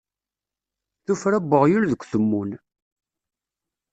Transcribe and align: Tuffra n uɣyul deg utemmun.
Tuffra 1.05 1.39
n 1.41 1.51
uɣyul 1.57 1.83
deg 1.87 2.01
utemmun. 2.03 2.51